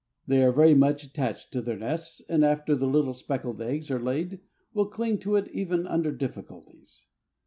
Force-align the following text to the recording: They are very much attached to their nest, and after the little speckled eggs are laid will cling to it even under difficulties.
They 0.25 0.41
are 0.41 0.51
very 0.51 0.73
much 0.73 1.03
attached 1.03 1.53
to 1.53 1.61
their 1.61 1.77
nest, 1.77 2.23
and 2.27 2.43
after 2.43 2.73
the 2.73 2.87
little 2.87 3.13
speckled 3.13 3.61
eggs 3.61 3.91
are 3.91 4.01
laid 4.01 4.39
will 4.73 4.87
cling 4.87 5.19
to 5.19 5.35
it 5.35 5.47
even 5.49 5.85
under 5.85 6.11
difficulties. 6.11 7.05